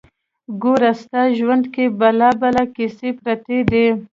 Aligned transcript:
ګودره! 0.61 0.91
ستا 1.01 1.21
ژوند 1.37 1.63
کې 1.73 1.85
بلا 1.99 2.29
بلا 2.41 2.63
کیسه 2.75 3.09
پرته 3.19 3.57
ده 3.69 3.85